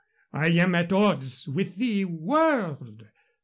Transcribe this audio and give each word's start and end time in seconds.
I 0.33 0.47
am 0.47 0.73
at 0.73 0.91
odds 0.91 1.47
with 1.47 1.75
the 1.75 2.05
world. 2.05 3.03